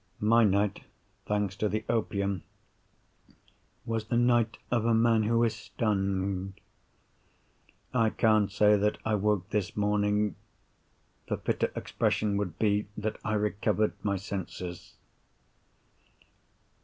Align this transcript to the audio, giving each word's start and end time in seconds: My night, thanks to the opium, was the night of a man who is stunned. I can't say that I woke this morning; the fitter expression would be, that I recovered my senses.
My 0.19 0.43
night, 0.43 0.83
thanks 1.27 1.55
to 1.57 1.69
the 1.69 1.85
opium, 1.87 2.41
was 3.85 4.05
the 4.05 4.17
night 4.17 4.57
of 4.71 4.83
a 4.83 4.95
man 4.95 5.21
who 5.21 5.43
is 5.43 5.55
stunned. 5.55 6.59
I 7.93 8.09
can't 8.09 8.51
say 8.51 8.75
that 8.77 8.97
I 9.05 9.13
woke 9.13 9.51
this 9.51 9.77
morning; 9.77 10.37
the 11.27 11.37
fitter 11.37 11.71
expression 11.75 12.35
would 12.37 12.57
be, 12.57 12.87
that 12.97 13.17
I 13.23 13.35
recovered 13.35 13.93
my 14.01 14.15
senses. 14.17 14.95